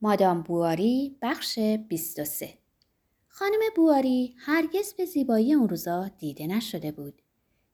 [0.00, 2.58] مادام بواری بخش 23
[3.28, 7.22] خانم بواری هرگز به زیبایی اون روزا دیده نشده بود.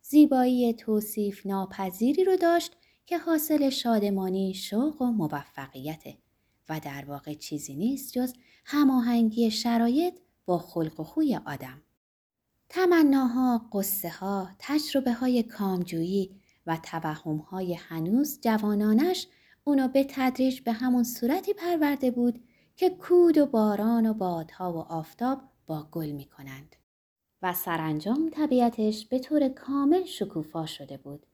[0.02, 6.18] زیبایی توصیف ناپذیری رو داشت که حاصل شادمانی، شوق و موفقیته
[6.68, 8.34] و در واقع چیزی نیست جز
[8.64, 10.14] هماهنگی شرایط
[10.46, 11.82] با خلق و خوی آدم.
[12.68, 19.26] تمناها، قصه ها، تجربه های کامجویی و توهم های هنوز جوانانش
[19.64, 22.40] اونو به تدریج به همون صورتی پرورده بود
[22.76, 26.76] که کود و باران و بادها و آفتاب با گل می کنند.
[27.42, 31.26] و سرانجام طبیعتش به طور کامل شکوفا شده بود.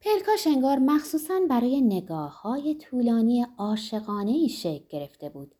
[0.00, 5.54] پلکاش انگار مخصوصا برای نگاه های طولانی عاشقانه ای شکل گرفته بود.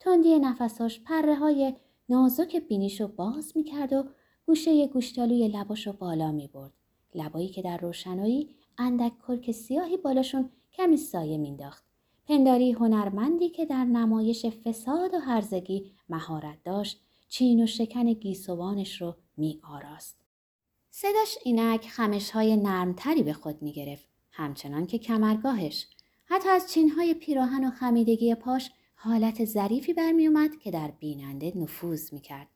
[0.00, 1.74] تندی نفساش پره های
[2.08, 4.04] نازک بینیشو باز می کرد و
[4.46, 6.72] گوشه گوشتالوی لباشو بالا می برد.
[7.14, 11.84] لبایی که در روشنایی اندک کرک سیاهی بالاشون کمی سایه مینداخت.
[12.28, 19.16] پنداری هنرمندی که در نمایش فساد و هرزگی مهارت داشت چین و شکن گیسوانش رو
[19.36, 20.20] می آراست.
[20.90, 24.08] صداش اینک خمش های نرمتری به خود می گرفت.
[24.32, 25.86] همچنان که کمرگاهش.
[26.24, 31.52] حتی از چین های پیراهن و خمیدگی پاش حالت ظریفی برمی اومد که در بیننده
[31.56, 32.48] نفوذ می کرد.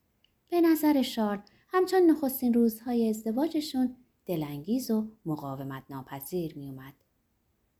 [0.51, 7.04] به نظر شار همچون نخستین روزهای ازدواجشون دلانگیز و مقاومت ناپذیر می اومد.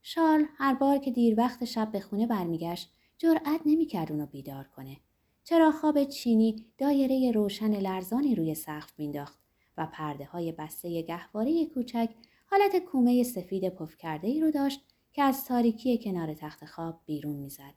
[0.07, 4.97] شارل هر بار که دیر وقت شب به خونه برمیگشت جرأت نمی‌کرد اونو بیدار کنه.
[5.45, 9.39] چرا خواب چینی دایره روشن لرزانی روی سقف مینداخت
[9.79, 12.09] و پرده های بسته گهواره کوچک
[12.47, 14.81] حالت کومه سفید پف کرده ای رو داشت
[15.13, 17.75] که از تاریکی کنار تخت خواب بیرون می‌زد.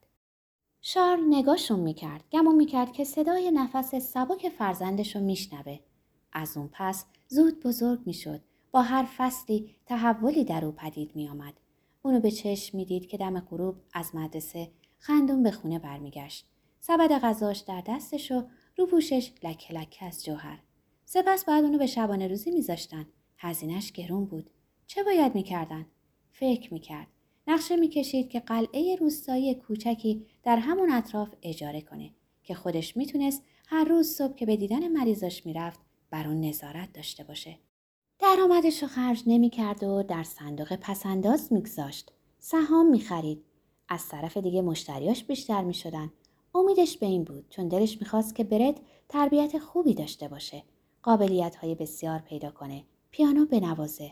[0.82, 2.24] شارل نگاشون می‌کرد.
[2.32, 5.80] گمون می‌کرد که صدای نفس سبک فرزندش رو میشنوه.
[6.34, 8.42] از اون پس زود بزرگ می‌شد.
[8.72, 11.54] با هر فصلی تحولی در او پدید میآمد.
[12.08, 16.46] اونو به چشم می‌دید که دم غروب از مدرسه خندون به خونه برمیگشت.
[16.80, 18.44] سبد غذاش در دستش و
[18.78, 20.60] رو پوشش لکه لکه از جوهر.
[21.06, 23.06] سپس بعد اونو به شبانه روزی میذاشتن.
[23.38, 24.50] هزینش گرون بود.
[24.88, 25.86] چه باید می‌کردن؟
[26.32, 27.08] فکر می‌کرد.
[27.48, 32.12] نقشه می‌کشید که قلعه روستایی کوچکی در همون اطراف اجاره کنه
[32.44, 35.80] که خودش می‌تونست هر روز صبح که به دیدن مریضاش می‌رفت
[36.12, 37.58] بر اون نظارت داشته باشه.
[38.20, 42.12] درآمدش رو خرج نمی‌کرد و در صندوق پسنداز میگذاشت.
[42.40, 43.44] سهام می‌خرید.
[43.90, 46.12] از طرف دیگه مشتریاش بیشتر می‌شدن.
[46.56, 48.80] امیدش به این بود چون دلش می‌خواست که برد
[49.10, 50.64] تربیت خوبی داشته باشه.
[51.04, 52.84] قابلیت های بسیار پیدا کنه.
[53.12, 54.12] پیانو بنوازه.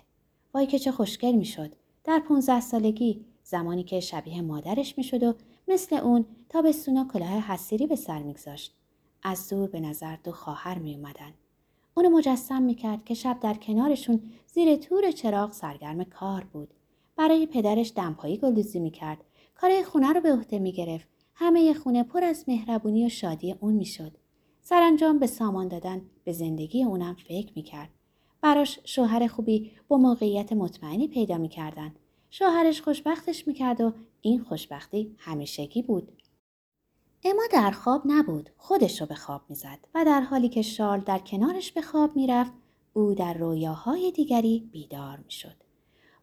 [0.54, 1.76] وای که چه خوشگل می‌شد.
[2.04, 5.34] در 15 سالگی زمانی که شبیه مادرش می‌شد و
[5.68, 8.76] مثل اون تابستونا کلاه حسیری به سر میگذاشت.
[9.24, 11.34] از دور به نظر دو خواهر می اومدن.
[11.98, 16.74] اونو مجسم می‌کرد که شب در کنارشون زیر تور چراغ سرگرم کار بود.
[17.16, 19.24] برای پدرش دمپایی گلدوزی می‌کرد.
[19.56, 21.08] کارای خونه رو به عهده می‌گرفت.
[21.36, 24.18] همه خونه پر از مهربونی و شادی اون می‌شد.
[24.62, 27.90] سرانجام به سامان دادن به زندگی اونم فکر می‌کرد.
[28.42, 31.96] براش شوهر خوبی با موقعیت مطمئنی پیدا می‌کردن.
[32.30, 36.12] شوهرش خوشبختش می‌کرد و این خوشبختی همیشگی بود.
[37.28, 38.50] اما در خواب نبود.
[38.58, 42.52] خودش رو به خواب می‌زد و در حالی که شارل در کنارش به خواب می‌رفت
[42.94, 45.56] او در رویاهای دیگری بیدار می‌شد.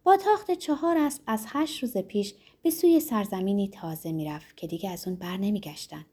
[0.04, 4.90] با تاخت چهار اسب از هشت روز پیش به سوی سرزمینی تازه می‌رفت که دیگه
[4.90, 6.04] از اون بر نمیگشتن.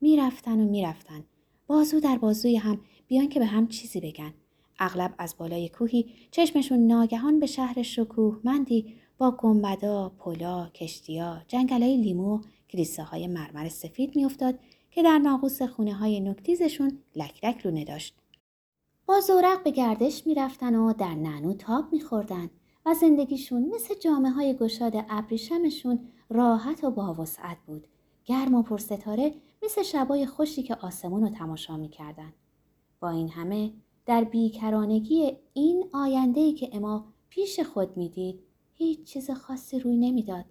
[0.00, 1.24] می‌رفتن و می‌رفتن.
[1.66, 4.34] بازو در بازوی هم بیان که به هم چیزی بگن.
[4.78, 11.96] اغلب از بالای کوهی چشمشون ناگهان به شهر شکوه مندی با گنبدا، پلا، کشتیا، جنگلای
[11.96, 12.40] لیمو
[12.72, 14.58] کلیسه های مرمر سفید میافتاد
[14.90, 18.14] که در ناقوس خونه های نکتیزشون لکلک رونه داشت.
[19.06, 22.50] با زورق به گردش می‌رفتن و در نعنو تاب میخوردن
[22.86, 27.86] و زندگیشون مثل جامعه های گشاد ابریشمشون راحت و با وسعت بود.
[28.24, 32.32] گرم و پرستاره مثل شبای خوشی که آسمون رو تماشا می‌کردن.
[33.00, 33.72] با این همه
[34.06, 38.40] در بیکرانگی این آیندهی که اما پیش خود می‌دید
[38.74, 40.44] هیچ چیز خاصی روی نمی‌داد.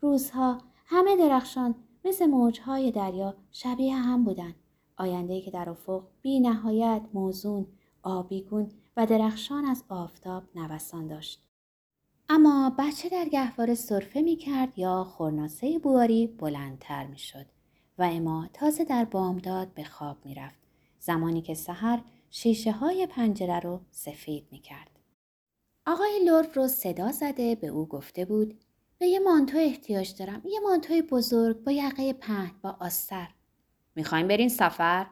[0.00, 0.58] روزها
[0.92, 1.74] همه درخشان
[2.04, 4.54] مثل موجهای دریا شبیه هم بودند.
[4.96, 7.66] آینده‌ای که در افق بی نهایت موزون،
[8.02, 11.42] آبیگون و درخشان از آفتاب نوسان داشت.
[12.28, 17.46] اما بچه در گهواره صرفه می کرد یا خورناسه بواری بلندتر می شد
[17.98, 20.60] و اما تازه در بامداد به خواب می رفت.
[20.98, 22.00] زمانی که سحر
[22.30, 24.90] شیشه های پنجره رو سفید می کرد.
[25.86, 28.54] آقای لورف رو صدا زده به او گفته بود
[29.00, 30.42] به یه مانتو احتیاج دارم.
[30.44, 33.28] یه مانتوی بزرگ با یقه پهن با آستر.
[33.96, 35.06] می‌خوایم برین سفر؟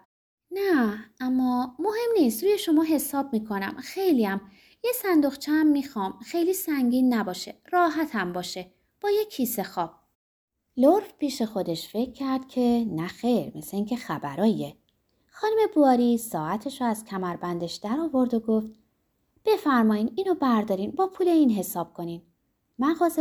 [0.50, 2.44] نه اما مهم نیست.
[2.44, 3.76] روی شما حساب می‌کنم.
[3.80, 4.40] خیلیم
[4.84, 6.18] یه صندوقچه هم می‌خوام.
[6.18, 7.54] خیلی سنگین نباشه.
[7.72, 8.72] راحت هم باشه.
[9.00, 9.94] با یه کیسه خواب.
[10.76, 14.76] لورف پیش خودش فکر کرد که نه خیر مثل اینکه خبراییه.
[15.30, 18.70] خانم بواری ساعتش رو از کمربندش در آورد و گفت
[19.44, 20.90] بفرمایین اینو بردارین.
[20.90, 22.22] با پول این حساب کنین.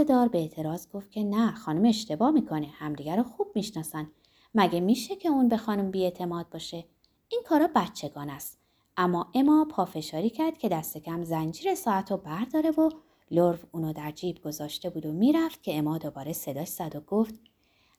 [0.07, 2.67] دار به اعتراض گفت که نه خانم اشتباه می‌کنه.
[2.67, 4.11] همدیگه رو خوب می‌شناسن.
[4.55, 6.85] مگه میشه که اون به خانم بیاعتماد باشه؟
[7.29, 8.59] این کارا بچگان است.
[8.97, 12.89] اما اما پافشاری کرد که دست کم زنجیر ساعت رو برداره و
[13.31, 17.35] لورو اونو در جیب گذاشته بود و می‌رفت که اما دوباره صداش زد و گفت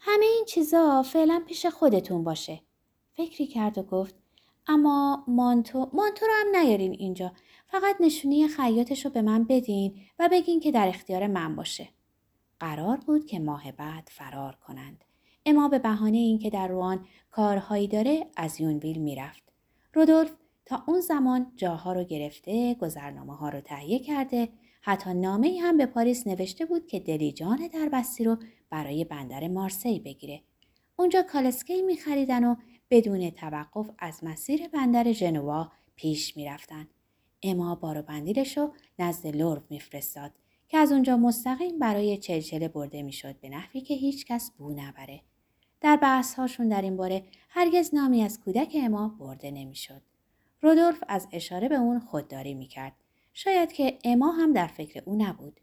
[0.01, 2.61] همه این چیزا فعلا پیش خودتون باشه.
[3.13, 4.15] فکری کرد و گفت
[4.69, 7.33] اما مانتو مانتو رو هم نیارین اینجا.
[7.67, 11.89] فقط نشونی خیاطش رو به من بدین و بگین که در اختیار من باشه.
[12.61, 15.05] قرار بود که ماه بعد فرار کنند.
[15.47, 19.43] اما به بهانه اینکه در روان کارهایی داره از یونویل می‌رفت.
[19.95, 20.33] رودولف
[20.67, 24.49] تا اون زمان جاها رو گرفته گذرنامه ها رو تهیه کرده
[24.83, 28.37] حتی نامه هم به پاریس نوشته بود که دلیجان دربستی رو
[28.71, 30.43] برای بندر مارسی بگیره.
[30.97, 32.57] اونجا کالسکی میخریدن و
[32.91, 36.89] بدون توقف از مسیر بندر ژنوا پیش می‌رفتن
[37.43, 40.33] اما بارو بندیلش رو نزد لورو میفرستاد
[40.69, 45.21] که از اونجا مستقیم برای چلچله برده می‌شد به نحوی که هیچکس بو نبره
[45.81, 50.03] در بحث هاشون در این باره هرگز نامی از کودک اما برده نمی‌شد.
[50.63, 52.93] رودولف از اشاره به اون خودداری می‌کرد.
[53.33, 55.61] شاید که اما هم در فکر او نبود.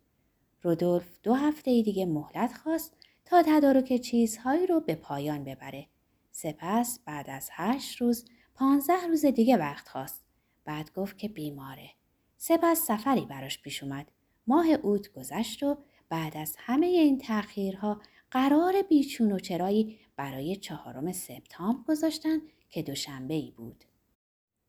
[0.62, 2.94] رودولف دو هفته دیگه مهلت خواست
[3.25, 5.88] تا تدارک چیزهایی رو به پایان ببره.
[6.37, 10.23] سپس بعد از هشت روز پانزده روز دیگه وقت خواست.
[10.65, 11.89] بعد گفت که بیماره.
[12.37, 14.11] سپس سفری براش پیش اومد.
[14.47, 15.77] ماه اوت گذشت و
[16.09, 18.01] بعد از همه این تأخیرها
[18.31, 22.39] قرار بیچون و چرایی برای چهارم سپتامبر گذاشتن
[22.69, 23.83] که دوشنبه ای بود.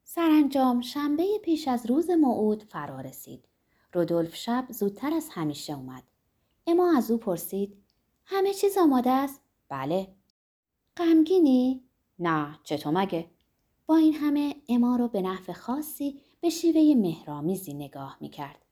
[0.04, 3.48] سرانجام شنبه پیش از روز موعود فرا رسید.
[3.92, 6.02] رودولف شب زودتر از همیشه اومد.
[6.66, 7.76] اما از او پرسید
[8.24, 10.16] همه چیز آماده است؟ بله.
[10.96, 11.82] غمگینی؟
[12.18, 13.26] نه چطور مگه؟
[13.86, 18.64] با این همه اما رو به نحو خاصی به شیوه مهرامیزی نگاه می‌کرد.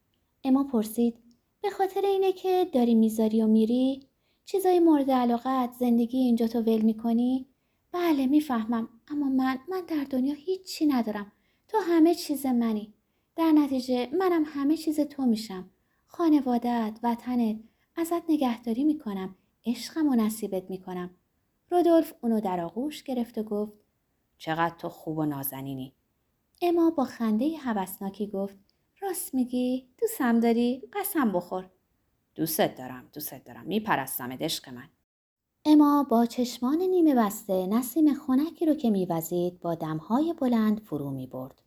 [0.43, 1.17] اما پرسید
[1.61, 4.07] به خاطر اینه که داری می‌ذاری و میری؟
[4.45, 7.45] چیزای مورد علاقت زندگی اینجا تو ول می‌کنی؟
[7.91, 11.31] بله می‌فهمم اما من من در دنیا هیچی ندارم
[11.67, 12.93] تو همه چیز منی
[13.35, 15.69] در نتیجه منم همه چیز تو میشم
[16.07, 17.59] خانوادت وطنت
[17.95, 19.35] ازت نگهداری می‌کنم
[19.65, 21.09] عشقم و نصیبت می‌کنم
[21.71, 23.73] رودولف اونو در آغوش گرفت و گفت
[24.37, 25.93] چقدر تو خوب و نازنینی
[26.61, 28.57] اما با خنده هوسناکی گفت
[29.01, 31.69] راست میگی دوستم داری قسم بخور
[32.35, 34.89] دوستت دارم دوستت دارم میپرستم عشق من
[35.65, 41.27] اما با چشمان نیمه بسته نسیم خونکی رو که میوزید با دمهای بلند فرو می
[41.27, 41.61] برد.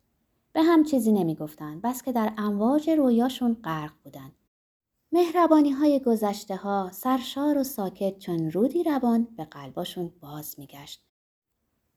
[0.53, 4.31] به هم چیزی نمی‌گفتند بس که در امواج رویاشون غرق بودند.
[5.11, 11.03] مهربانی های گذشته ها سرشار و ساکت چون رودی روان به قلباشون باز میگشت.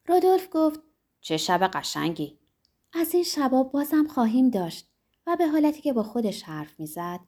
[0.07, 0.81] رودولف گفت
[1.21, 2.39] چه شب قشنگی.
[2.93, 4.89] از این شبا بازم خواهیم داشت
[5.27, 7.21] و به حالتی که با خودش حرف می‌زد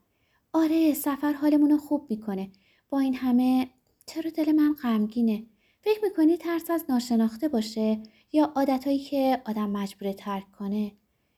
[0.52, 2.52] آره سفر حالمون خوب می‌کنه
[2.88, 3.70] با این همه
[4.06, 5.46] چرا دل من غمگینه
[5.82, 8.02] فکر می‌کنی ترس از ناشناخته باشه
[8.32, 10.92] یا عادتهایی که آدم مجبور ترک کنه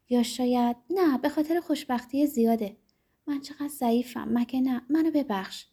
[0.08, 2.76] یا شاید نه به خاطر خوشبختی زیاده
[3.26, 5.67] من چقدر ضعیفم مگه نه؟ منو ببخش.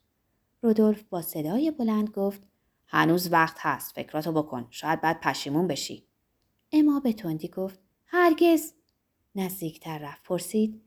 [0.62, 2.42] رودولف با صدای بلند گفت
[2.88, 6.04] هنوز وقت هست فکراتو بکن شاید بعد پشیمون بشی.
[6.72, 8.74] اما به تندی گفت هرگز.
[9.36, 10.82] نزدیکتر رفت پرسید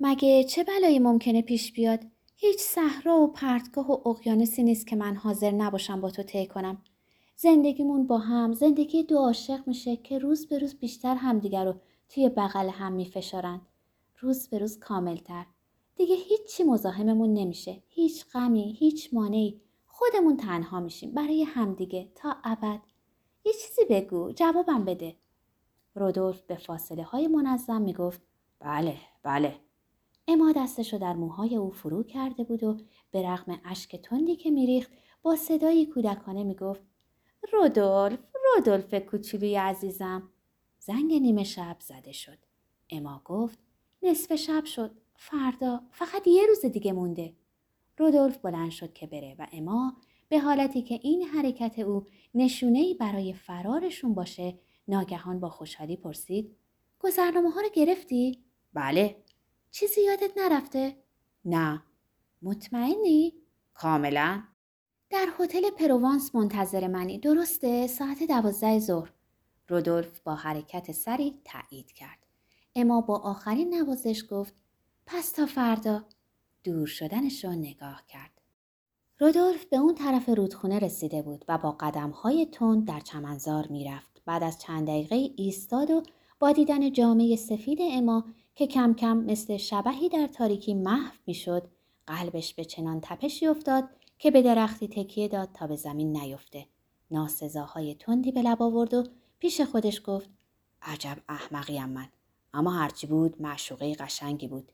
[0.00, 2.04] مگه چه بلایی ممکنه پیش بیاد؟
[2.36, 6.82] هیچ صحرا و پرتگاه و اقیانوسی نیست که من حاضر نباشم با تو طی کنم.
[7.36, 11.74] زندگیمون با هم زندگی دو عاشق میشه که روز به روز بیشتر همدیگر رو
[12.08, 13.60] توی بغل هم میفشارند.
[14.20, 15.46] روز به روز کاملتر.
[15.96, 17.82] دیگه هیچی مزاحممون نمیشه.
[17.88, 19.60] هیچ غمی هیچ مانعی.
[19.86, 21.14] خودمون تنها میشیم.
[21.14, 22.12] برای همدیگه.
[22.14, 22.80] تا ابد.
[23.44, 24.32] یه چیزی بگو.
[24.32, 25.16] جوابم بده.
[25.94, 28.20] رودولف به فاصله های منظم می‌گفت
[28.60, 29.60] بله بله.
[30.28, 32.76] اما دستش رو در موهای او فرو کرده بود و
[33.10, 36.82] به رغم اشک تندی که میریخت با صدایی کودکانه می‌گفت
[37.52, 38.18] رودولف
[38.54, 40.28] رودولف کوچولوی عزیزم.
[40.78, 42.38] زنگ نیمه شب زده شد.
[42.90, 43.58] اما گفت
[44.02, 47.36] نصف شب شد فردا فقط یه روز دیگه مونده
[47.98, 49.96] رودولف بلند شد که بره و اما
[50.28, 56.56] به حالتی که این حرکت او نشونه برای فرارشون باشه ناگهان با خوشحالی پرسید
[56.98, 59.16] گذرنامه ها رو گرفتی؟ بله
[59.70, 60.96] چیزی یادت نرفته؟
[61.44, 61.82] نه.
[62.42, 63.34] مطمئنی؟
[63.74, 64.42] کاملا.
[65.10, 69.12] در هتل پروانس منتظر منی درسته ساعت دوازده ظهر.
[69.68, 72.17] رودولف با حرکت سری تایید کرد.
[72.78, 74.54] اما با آخرین نوازش گفت
[75.06, 76.04] پس تا فردا
[76.64, 78.30] دور شدنش را نگاه کرد.
[79.18, 84.22] رودولف به اون طرف رودخونه رسیده بود و با قدمهای تند در چمنزار می‌رفت.
[84.26, 86.02] بعد از چند دقیقه ایستاد و
[86.38, 91.68] با دیدن جامعه سفید اما که کم کم مثل شبهی در تاریکی محو می‌شد
[92.06, 96.66] قلبش به چنان تپشی افتاد که به درختی تکیه داد تا به زمین نیفته.
[97.10, 99.04] ناسزاهای تندی به لب آورد و
[99.38, 100.30] پیش خودش گفت
[100.82, 102.08] عجب احمقیم من
[102.58, 104.72] اما هرچی بود معشوقه قشنگی بود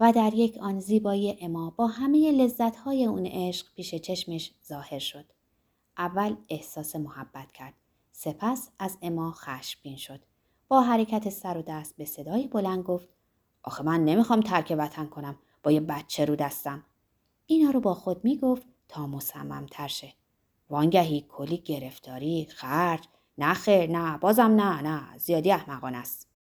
[0.00, 5.24] و در یک آن زیبایی اما با همه لذتهای اون عشق پیش چشمش ظاهر شد.
[5.98, 7.74] اول احساس محبت کرد.
[8.12, 10.20] سپس از اما خشمگین شد.
[10.68, 13.08] با حرکت سر و دست به صدای بلند گفت
[13.62, 16.84] آخه من نمی‌خوام ترک وطن کنم با یه بچه رو دستم.
[17.46, 20.12] اینا رو با خود می‌گفت تا مصمم شه.
[20.70, 23.04] وانگهی کلی گرفتاری، خرج،
[23.38, 26.35] نه خیر نه بازم نه نه زیادی احمقان است.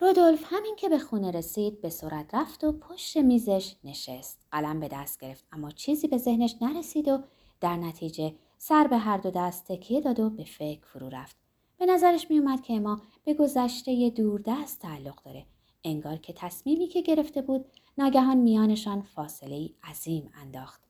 [0.00, 4.38] رودولف همین که به خونه رسید به سرعت رفت و پشت میزش نشست.
[4.52, 7.18] قلم به دست گرفت اما چیزی به ذهنش نرسید و
[7.60, 11.36] در نتیجه سر به هر دو دست تکیه داد و به فکر فرو رفت.
[11.78, 14.12] به نظرش میومد که ما به گذشته
[14.46, 15.46] دست تعلق داره.
[15.84, 17.64] انگار که تصمیمی که گرفته بود
[17.98, 20.80] ناگهان میانشان فاصله عظیم انداخت.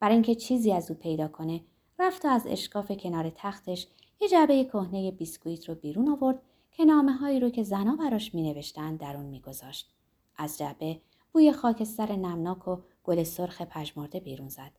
[0.00, 1.60] برای اینکه چیزی از او پیدا کنه
[1.98, 3.86] رفت و از اشکاف کنار تختش
[4.20, 6.42] یه جعبه کهنه بیسکویت رو بیرون آورد
[6.76, 9.90] که نامه هایی رو که زنا براش می نوشتن در اون می گذاشت.
[10.36, 11.00] از جعبه
[11.32, 14.70] بوی خاکستر نمناک و گل سرخ پژمرده بیرون زد.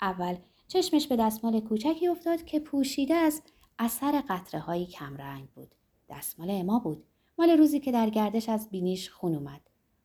[0.00, 0.36] اول
[0.68, 3.42] چشمش به دستمال کوچکی افتاد که پوشیده از
[3.78, 5.74] اثر قطره های کمرنگ بود.
[6.08, 7.04] دستمال اما بود.
[7.38, 9.60] مال روزی که در گردش از بینیش خون اومد.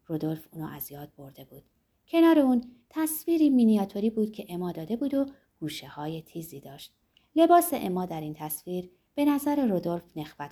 [0.05, 1.63] رودولف اونو از یاد برده بود.
[2.07, 5.25] کنار اون تصویری مینیاتوری بود که اما داده بود و
[5.59, 6.93] گوشه های تیزی داشت.
[7.35, 10.03] لباس اما در این تصویر به نظر رودولف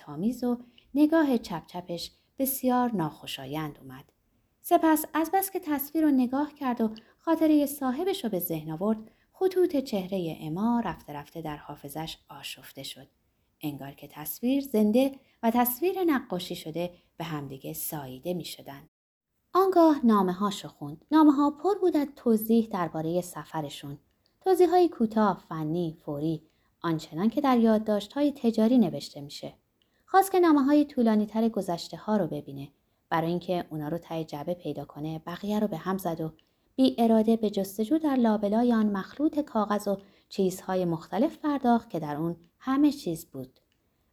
[0.07, 0.57] آمیز و
[0.97, 4.11] نگاه چپ چپش بسیار ناخوشایند اومد.
[4.61, 9.11] سپس از بس که تصویر رو نگاه کرد و خاطره صاحبش رو به ذهن آورد
[9.33, 13.07] خطوط چهره اما رفته رفته در حافظش آشفته شد.
[13.61, 15.11] انگار که تصویر زنده
[15.43, 18.89] و تصویر نقاشی شده به همدیگه ساییده می شدن.
[19.53, 21.05] آنگاه نامه هاشو خوند.
[21.11, 23.97] نامه ها پر بود از توضیح درباره سفرشون.
[24.41, 26.43] توضیح های کوتاه، فنی، فوری،
[26.81, 29.53] آنچنان که در یادداشت های تجاری نوشته میشه.
[30.09, 32.67] خواست که نامه های طولانی تر گذشته ها رو ببینه.
[33.09, 36.31] برای اینکه اونا رو تای جبه پیدا کنه بقیه رو به هم زد و
[36.75, 39.97] بی اراده به جستجو در لابلای آن مخلوط کاغذ و
[40.29, 43.59] چیزهای مختلف پرداخت که در اون همه چیز بود.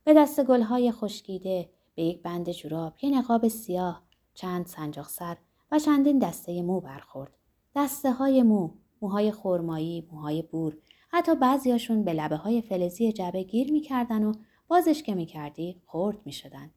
[0.04, 4.02] به دست گلهای خشکیده، به یک بند جوراب، یه نقاب سیاه،
[4.34, 5.36] چند سنجاق سر
[5.72, 7.38] و چندین دسته مو برخورد.
[7.76, 8.70] دسته های مو،
[9.02, 10.76] موهای خرمایی، موهای بور،
[11.08, 14.32] حتی بعضیاشون به لبه های فلزی جبه گیر می‌کردن و
[14.68, 16.70] بازش که می‌کردی خورد می‌شدن.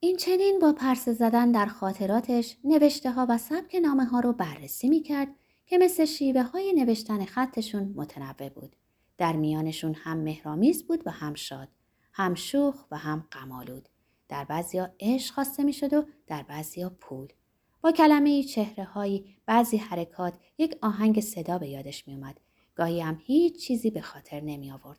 [0.00, 4.88] این چنین با پرس زدن در خاطراتش نوشته ها و سبک نامه ها رو بررسی
[4.88, 5.28] می‌کرد
[5.66, 8.76] که مثل شیوه های نوشتن خطشون متنوع بود.
[9.18, 11.68] در میانشون هم مهرامیز بود و هم شاد،
[12.12, 13.88] هم شوخ و هم قمالود.
[14.28, 17.28] در بعضیا عشق خواسته می‌شد و در بعضیا پول.
[17.82, 22.40] با کلمه چهره هایی بعضی حرکات یک آهنگ صدا به یادش می اومد.
[22.74, 24.98] گاهی هم هیچ چیزی به خاطر نمی آورد.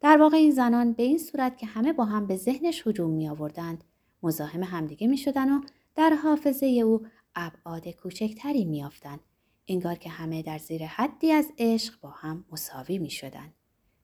[0.00, 3.28] در واقع این زنان به این صورت که همه با هم به ذهنش هجوم می
[3.28, 3.84] آوردند
[4.22, 5.60] مزاحم همدیگه می شدن و
[5.94, 9.20] در حافظه او ابعاد کوچکتری می آفتن.
[9.68, 13.52] انگار که همه در زیر حدی از عشق با هم مساوی می شدن.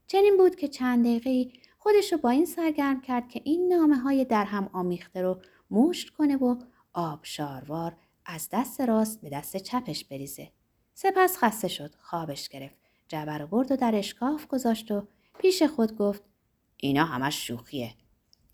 [0.06, 4.24] چنین بود که چند دقیقه خودش رو با این سرگرم کرد که این نامه های
[4.24, 6.56] در هم آمیخته رو مشت کنه و
[6.92, 10.50] آبشاروار از دست راست به دست چپش بریزه.
[10.94, 12.76] سپس خسته شد خوابش گرفت
[13.08, 15.06] جبر برد و در اشکاف گذاشت و
[15.38, 16.22] پیش خود گفت
[16.76, 17.94] اینا همش شوخیه.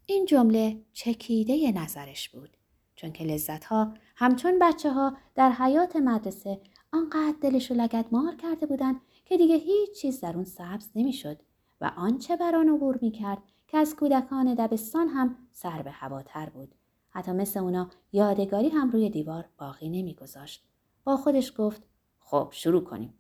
[0.06, 2.56] این جمله چکیده نظرش بود
[2.96, 6.60] چون که لذت ها همچون بچه ها در حیات مدرسه
[6.92, 11.38] آنقدر دلش رو لگت مار کرده بودند که دیگه هیچ چیز در اون سبز نمی‌شد
[11.80, 16.74] و آنچه بر آن عبور می‌کرد که از کودکان دبستان هم سر به هواتر بود.
[17.10, 20.64] حتی مثل اونا یادگاری هم روی دیوار باقی نمیگذاشت.
[21.04, 21.82] با خودش گفت
[22.20, 23.14] خب شروع کنیم.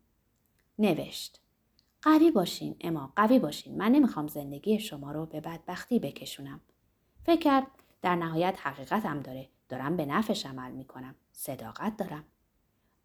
[0.78, 1.41] نوشت.
[2.02, 3.76] قوی باشین اما قوی باشین.
[3.76, 6.60] من نمی‌خوام زندگی شما رو به بدبختی بکشونم.
[7.24, 7.66] فکر کرد
[8.02, 9.48] در نهایت حقیقتم داره.
[9.68, 11.14] دارم به نفعش عمل می‌کنم.
[11.32, 12.24] صداقت دارم.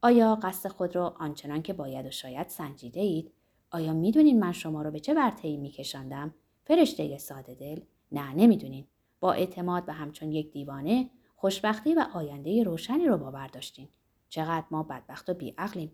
[0.01, 3.31] آیا قصد خود رو آنچنان که باید و شاید سنجیده اید؟
[3.71, 7.79] آیا می‌دونین من شما رو به چه برتهی میکشاندم؟ فرشته ساده دل.
[8.11, 8.87] نه نمی‌دونین.
[9.19, 13.87] با اعتماد و همچون یک دیوانه خوشبختی و آینده روشنی رو باور داشتین.
[14.29, 15.91] چقدر ما بدبخت و بیعقلیم.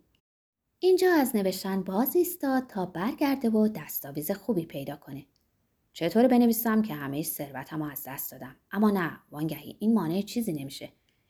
[0.86, 5.26] اینجا از نوشتن باز ایستاد تا برگرده و دستاویز خوبی پیدا کنه.
[5.94, 8.56] چطور بنویسم که همه ثروتم از دست دادم.
[8.72, 10.90] اما نه وانگهی این مانع چیزی نمیشه.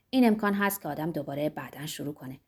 [0.09, 2.39] این امکان هست که آدم دوباره بعدا شروع کنه.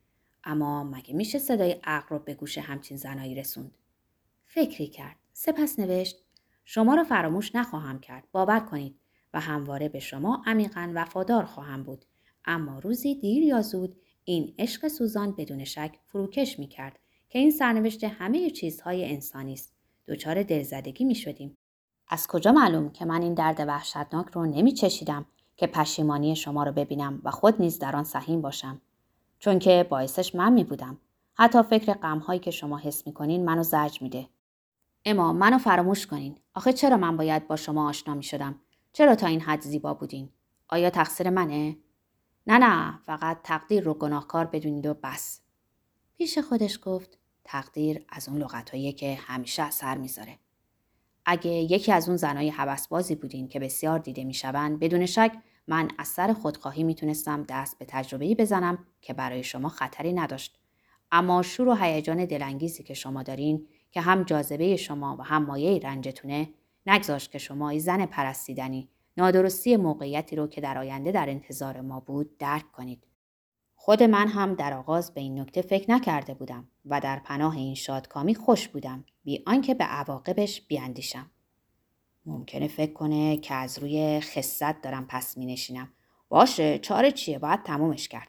[0.43, 3.77] اما مگه میشه صدای عقل رو به گوش همچین زنایی رسوند؟
[4.45, 5.15] فکری کرد.
[5.33, 6.23] سپس نوشت
[6.63, 8.27] شما را فراموش نخواهم کرد.
[8.31, 8.99] باور کنید.
[9.33, 12.05] و همواره به شما عمیقا وفادار خواهم بود.
[12.45, 17.51] اما روزی دیر یا زود این عشق سوزان بدون شک فروکش می کرد که این
[17.51, 19.75] سرنوشت همه چیزهای انسانی است.
[20.07, 21.57] دچار دلزدگی می شدیم
[22.07, 25.25] از کجا معلوم که من این درد وحشتناک رو نمی چشیدم
[25.57, 28.81] که پشیمانی شما رو ببینم و خود نیز در آن سهیم باشم؟
[29.39, 30.97] چون که باعثش من می بودم
[31.33, 34.27] حتی فکر غمهایی که شما حس می کنین منو زرج میده.
[35.05, 36.37] اما منو فراموش کنین.
[36.53, 38.59] آخه چرا من باید با شما آشنا می شدم
[38.93, 40.29] چرا تا این حد زیبا بودین؟
[40.69, 41.77] آیا تقصیر منه؟
[42.47, 45.41] نه نه فقط تقدیر رو گناهکار بدونید و بس.
[46.17, 50.39] پیش خودش گفت تقدیر از اون لغتهایی که همیشه اثر می‌ذاره.
[51.25, 55.31] اگه یکی از اون زنای حوسبازی بودین که بسیار دیده می‌شوند بدون شک
[55.67, 60.59] من از سر خودخواهی می‌تونستم دست به تجربه‌ای بزنم که برای شما خطری نداشت.
[61.11, 65.79] اما شور و هیجان دلانگیزی که شما دارین که هم جاذبه شما و هم مایه
[65.79, 66.49] رنجتونه
[66.85, 68.89] نگذاشت که شما زن پرستیدنی.
[69.17, 73.03] نادرستی موقعیتی رو که در آینده در انتظار ما بود درک کنید
[73.75, 77.75] خود من هم در آغاز به این نکته فکر نکرده بودم و در پناه این
[77.75, 81.31] شادکامی خوش بودم بی آنکه به عواقبش بیاندیشم
[82.25, 85.91] ممکنه فکر کنه که از روی خصت دارم پس می نشینم.
[86.29, 88.27] باشه چاره چیه باید تمومش کرد.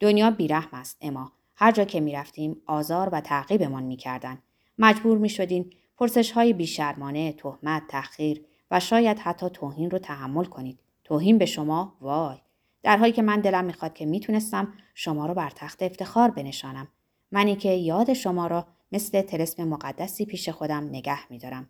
[0.00, 4.38] دنیا بیرحم است اما هر جا که می رفتیم آزار و تعقیبمان می کردن.
[4.78, 10.78] مجبور می شدین پرسش های بیشرمانه، تهمت، تحقیر و شاید حتی توهین رو تحمل کنید.
[11.04, 12.36] توهین به شما وای.
[12.82, 16.88] در حالی که من دلم می‌خواد که می‌تونستم شما رو بر تخت افتخار بنشانم.
[17.32, 21.68] منی که یاد شما را مثل تلسم مقدسی پیش خودم نگه میدارم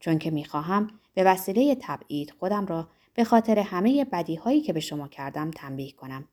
[0.00, 4.80] چون که می‌خواهم به وسیله تبعید خودم را به خاطر همه بدی هایی که به
[4.80, 6.28] شما کردم تنبیه کنم.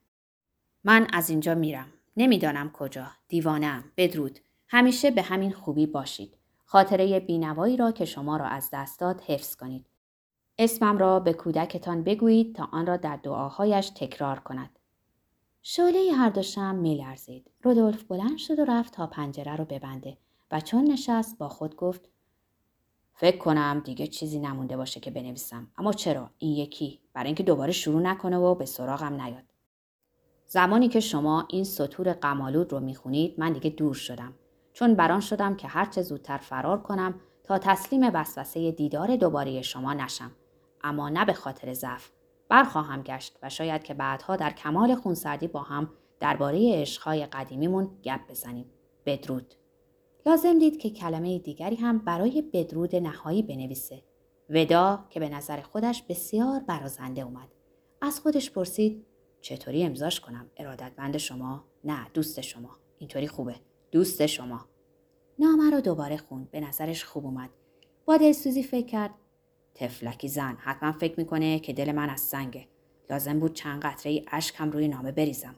[0.83, 1.87] من از اینجا میرم.
[2.17, 3.07] نمی‌دانم کجا.
[3.27, 3.83] دیوانم.
[3.97, 4.39] بدرود.
[4.67, 6.37] همیشه به همین خوبی باشید.
[6.65, 9.85] خاطره بینوایی را که شما را از دست داد حفظ کنید.
[10.57, 14.69] اسمم را به کودکتان بگویید تا آن را در دعاهایش تکرار کند.
[15.61, 17.51] شعله هر دو شم میلرزید.
[17.63, 20.17] رودولف بلند شد و رفت تا پنجره را ببنده
[20.51, 22.09] و چون نشست با خود گفت
[23.13, 25.67] فکر کنم دیگه چیزی نمونده باشه که بنویسم.
[25.77, 26.99] اما چرا؟ این یکی.
[27.13, 29.43] برای اینکه دوباره شروع نکنه و به سراغم نیاد.
[30.47, 34.33] زمانی که شما این سطور قمالود رو می‌خونید من دیگه دور شدم.
[34.73, 40.31] چون بران شدم که هرچه زودتر فرار کنم تا تسلیم وسوسه دیدار دوباره شما نشم.
[40.85, 42.09] اما نه به خاطر ضعف
[42.49, 48.19] برخواهم گشت و شاید که بعدها در کمال خونسردی با هم درباره عشقهای قدیمیمون گپ
[48.29, 48.65] بزنیم
[49.05, 49.55] بدرود
[50.25, 54.03] لازم دید که کلمه دیگری هم برای بدرود نهایی بنویسه.
[54.49, 57.47] ودا که به نظر خودش بسیار برازنده اومد.
[58.01, 59.05] از خودش پرسید
[59.41, 62.69] چطوری امضاش کنم؟ ارادتمند شما؟ نه دوست شما.
[62.97, 63.55] اینطوری خوبه.
[63.91, 64.65] دوست شما.
[65.39, 66.51] نامه رو دوباره خوند.
[66.51, 67.49] به نظرش خوب اومد.
[68.05, 69.11] با دلسوزی فکر کرد
[69.75, 72.67] تفلکی زن حتما فکر می‌کنه که دل من از سنگه.
[73.09, 75.55] لازم بود چند قطره اشکم روی نامه بریزم.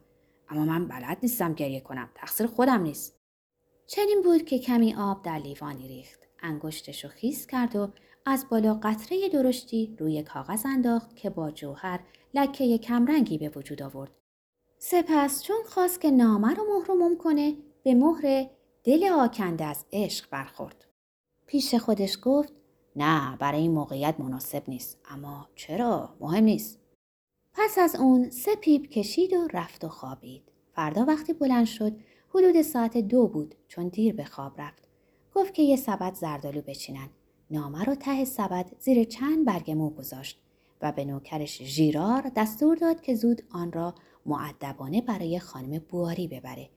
[0.50, 2.10] اما من بلد نیستم گریه کنم.
[2.16, 3.20] تقصیر خودم نیست.
[3.88, 6.20] چنین بود که کمی آب در لیوانی ریخت.
[6.40, 7.92] انگشتش رو خیس کرد و
[8.26, 12.00] از بالا قطره درشتی روی کاغذ انداخت که با جوهر
[12.34, 14.12] لکه کمرنگی به وجود آورد.
[14.80, 18.50] سپس چون خواست که نامه رو مهر کنه به مهر
[18.84, 20.86] دل آکنده از عشق برخورد.
[21.46, 22.54] پیش خودش گفت
[22.98, 26.80] نه برای این موقعیت مناسب نیست اما چرا مهم نیست
[27.54, 31.96] پس از اون سه پیپ کشید و رفت و خوابید فردا وقتی بلند شد
[32.30, 34.88] حدود ساعت دو بود چون دیر به خواب رفت.
[35.36, 37.10] گفت که یه سبد زردالو بچینن.
[37.52, 40.42] نامه رو ته سبد زیر چند برگ مو گذاشت
[40.82, 46.70] و به نوکرش ژیرار دستور داد که زود آن را معدبانه برای خانم بواری ببره.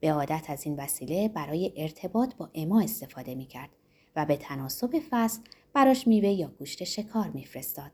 [0.00, 3.70] به عادت از این وسیله برای ارتباط با اما استفاده می کرد
[4.16, 5.40] و به تناسب فصل
[5.74, 7.90] براش میوه یا گوشت شکار میفرستاد.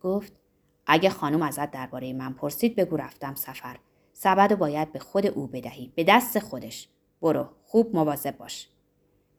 [0.00, 0.32] گفت
[0.86, 3.78] اگه خانم ازت درباره من پرسید بگو رفتم سفر.
[4.12, 5.92] سبد رو باید به خود او بدهی.
[5.94, 6.88] به دست خودش.
[7.22, 8.68] برو خوب مواظب باش.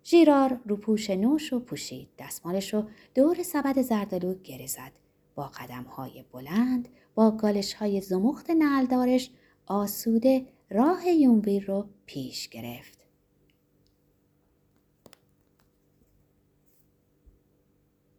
[0.03, 2.09] ژیرار روپوش نوش و پوشید.
[2.19, 2.83] دستمالش رو
[3.15, 4.91] دور سبد زردالو گره زد.
[5.35, 9.31] با قدم های بلند با گالش های زمخت نلدارش
[9.65, 12.94] آسوده راه یونویر رو پیش گرفت.